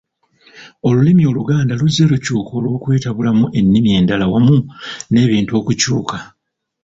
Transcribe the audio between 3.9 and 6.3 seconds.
endala wamu n’ebintu okukyuka.